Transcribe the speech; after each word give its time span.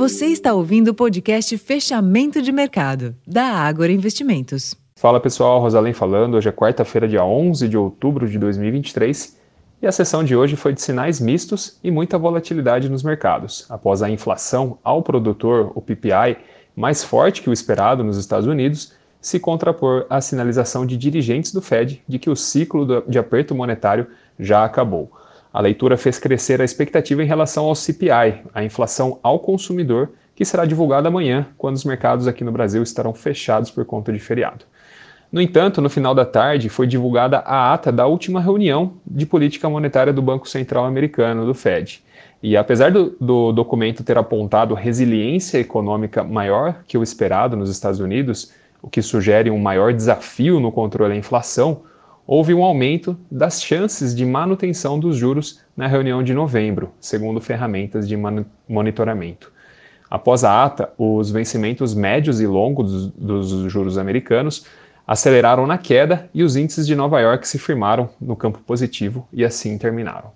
Você 0.00 0.28
está 0.28 0.54
ouvindo 0.54 0.88
o 0.88 0.94
podcast 0.94 1.58
Fechamento 1.58 2.40
de 2.40 2.50
Mercado, 2.50 3.14
da 3.26 3.44
Ágora 3.44 3.92
Investimentos. 3.92 4.74
Fala 4.96 5.20
pessoal, 5.20 5.60
Rosalém 5.60 5.92
falando. 5.92 6.36
Hoje 6.36 6.48
é 6.48 6.52
quarta-feira, 6.52 7.06
dia 7.06 7.22
11 7.22 7.68
de 7.68 7.76
outubro 7.76 8.26
de 8.26 8.38
2023 8.38 9.36
e 9.82 9.86
a 9.86 9.92
sessão 9.92 10.24
de 10.24 10.34
hoje 10.34 10.56
foi 10.56 10.72
de 10.72 10.80
sinais 10.80 11.20
mistos 11.20 11.78
e 11.84 11.90
muita 11.90 12.16
volatilidade 12.16 12.88
nos 12.88 13.02
mercados, 13.02 13.66
após 13.68 14.02
a 14.02 14.08
inflação 14.08 14.78
ao 14.82 15.02
produtor, 15.02 15.70
o 15.74 15.82
PPI, 15.82 16.38
mais 16.74 17.04
forte 17.04 17.42
que 17.42 17.50
o 17.50 17.52
esperado 17.52 18.02
nos 18.02 18.16
Estados 18.16 18.46
Unidos, 18.46 18.94
se 19.20 19.38
contrapor 19.38 20.06
à 20.08 20.18
sinalização 20.22 20.86
de 20.86 20.96
dirigentes 20.96 21.52
do 21.52 21.60
Fed 21.60 22.02
de 22.08 22.18
que 22.18 22.30
o 22.30 22.36
ciclo 22.36 23.04
de 23.06 23.18
aperto 23.18 23.54
monetário 23.54 24.06
já 24.38 24.64
acabou. 24.64 25.12
A 25.52 25.60
leitura 25.60 25.96
fez 25.96 26.18
crescer 26.18 26.60
a 26.60 26.64
expectativa 26.64 27.22
em 27.22 27.26
relação 27.26 27.64
ao 27.64 27.74
CPI, 27.74 28.42
a 28.54 28.62
inflação 28.62 29.18
ao 29.22 29.38
consumidor, 29.40 30.10
que 30.34 30.44
será 30.44 30.64
divulgada 30.64 31.08
amanhã, 31.08 31.46
quando 31.58 31.76
os 31.76 31.84
mercados 31.84 32.28
aqui 32.28 32.44
no 32.44 32.52
Brasil 32.52 32.82
estarão 32.82 33.12
fechados 33.12 33.70
por 33.70 33.84
conta 33.84 34.12
de 34.12 34.18
feriado. 34.18 34.64
No 35.32 35.40
entanto, 35.40 35.80
no 35.80 35.90
final 35.90 36.14
da 36.14 36.24
tarde 36.24 36.68
foi 36.68 36.86
divulgada 36.86 37.38
a 37.38 37.72
ata 37.72 37.92
da 37.92 38.06
última 38.06 38.40
reunião 38.40 38.94
de 39.06 39.26
política 39.26 39.68
monetária 39.68 40.12
do 40.12 40.22
Banco 40.22 40.48
Central 40.48 40.84
Americano, 40.84 41.46
do 41.46 41.54
Fed. 41.54 42.02
E 42.42 42.56
apesar 42.56 42.90
do, 42.90 43.16
do, 43.20 43.52
documento 43.52 44.02
ter 44.02 44.16
apontado 44.16 44.74
resiliência 44.74 45.58
econômica 45.58 46.24
maior 46.24 46.82
que 46.86 46.96
o 46.96 47.02
esperado 47.02 47.56
nos 47.56 47.70
Estados 47.70 48.00
Unidos, 48.00 48.52
o 48.82 48.88
que 48.88 49.02
sugere 49.02 49.50
um 49.50 49.58
maior 49.58 49.92
desafio 49.92 50.58
no 50.58 50.72
controle 50.72 51.12
da 51.12 51.18
inflação, 51.18 51.82
houve 52.32 52.54
um 52.54 52.62
aumento 52.62 53.18
das 53.28 53.60
chances 53.60 54.14
de 54.14 54.24
manutenção 54.24 55.00
dos 55.00 55.16
juros 55.16 55.58
na 55.76 55.88
reunião 55.88 56.22
de 56.22 56.32
novembro, 56.32 56.92
segundo 57.00 57.40
ferramentas 57.40 58.06
de 58.06 58.16
monitoramento. 58.68 59.50
Após 60.08 60.44
a 60.44 60.64
ata, 60.64 60.92
os 60.96 61.28
vencimentos 61.28 61.92
médios 61.92 62.40
e 62.40 62.46
longos 62.46 63.08
dos, 63.08 63.48
juros 63.72 63.98
americanos 63.98 64.64
aceleraram 65.04 65.66
na 65.66 65.76
queda 65.76 66.30
e 66.32 66.44
os 66.44 66.54
índices 66.54 66.86
de 66.86 66.94
Nova 66.94 67.18
York 67.18 67.48
se 67.48 67.58
firmaram 67.58 68.08
no 68.20 68.36
campo 68.36 68.60
positivo 68.60 69.26
e 69.32 69.44
assim 69.44 69.76
terminaram. 69.76 70.30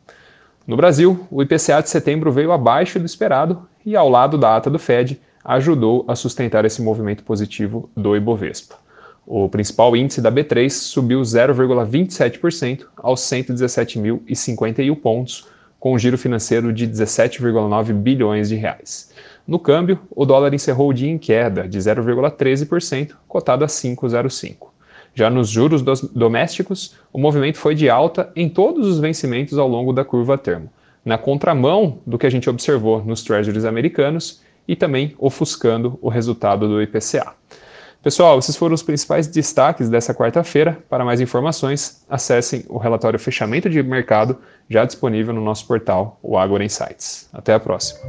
No 0.66 0.76
Brasil, 0.76 1.28
o 1.30 1.44
IPCA 1.44 1.80
de 1.80 1.91
setembro 1.91 2.32
veio 2.32 2.50
abaixo 2.50 2.98
do 2.98 3.06
esperado 3.06 3.69
e, 3.86 3.94
ao 3.94 4.08
lado 4.08 4.36
da 4.36 4.56
ata 4.56 4.69
do 4.69 4.80
Fed, 4.80 5.20
ajudou 5.44 6.04
a 6.08 6.16
sustentar 6.16 6.64
esse 6.64 6.82
movimento 6.82 7.22
positivo 7.22 7.88
do 7.97 8.16
Ibovespa. 8.16 8.82
O 9.27 9.48
principal 9.48 9.97
índice 9.97 10.20
da 10.20 10.30
B3 10.30 10.69
subiu 10.69 11.20
0,27% 11.22 12.84
aos 12.97 13.20
117.051 13.22 14.94
pontos, 14.97 15.48
com 15.81 15.94
um 15.94 15.98
giro 15.98 16.19
financeiro 16.19 16.72
de 16.72 16.86
17,9 16.86 17.92
bilhões 17.94 18.50
de 18.50 18.56
reais. 18.56 19.12
No 19.47 19.58
câmbio, 19.58 19.98
o 20.11 20.27
dólar 20.27 20.53
encerrou 20.53 20.91
o 20.91 20.94
dia 20.94 21.11
em 21.11 21.19
queda 21.19 21.66
de 21.66 21.78
0,13%, 21.78 23.12
cotado 23.27 23.64
a 23.64 23.66
5,05. 23.66 24.69
Já 25.14 25.31
nos 25.31 25.48
juros 25.48 25.81
domésticos, 25.83 26.97
o 27.12 27.19
movimento 27.19 27.59
foi 27.59 27.75
de 27.75 27.88
alta 27.88 28.31
em 28.34 28.48
todos 28.48 28.86
os 28.86 28.98
vencimentos 28.98 29.56
ao 29.56 29.69
longo 29.69 29.92
da 29.92 30.05
curva 30.05 30.36
termo, 30.36 30.69
na 31.05 31.16
contramão 31.16 31.98
do 32.06 32.19
que 32.19 32.27
a 32.27 32.31
gente 32.31 32.50
observou 32.50 33.05
nos 33.05 33.22
treasuries 33.22 33.64
americanos 33.64 34.42
e 34.66 34.75
também 34.75 35.14
ofuscando 35.19 35.98
o 36.03 36.09
resultado 36.09 36.66
do 36.66 36.83
IPCA. 36.83 37.34
Pessoal, 38.05 38.38
esses 38.38 38.55
foram 38.55 38.74
os 38.74 38.83
principais 38.83 39.27
destaques 39.27 39.88
dessa 39.88 40.12
quarta-feira. 40.14 40.78
Para 40.91 41.06
mais 41.06 41.22
informações, 41.22 42.05
acessem 42.06 42.62
o 42.69 42.77
relatório 42.77 43.19
Fechamento 43.19 43.70
de 43.70 43.83
Mercado, 43.83 44.36
já 44.69 44.84
disponível 44.84 45.33
no 45.33 45.41
nosso 45.41 45.66
portal, 45.66 46.19
o 46.22 46.36
Agora 46.36 46.62
Insights. 46.62 47.30
Até 47.32 47.55
a 47.55 47.58
próxima. 47.58 48.00